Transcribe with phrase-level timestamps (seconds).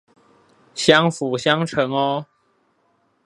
[0.73, 2.25] 相輔相成哦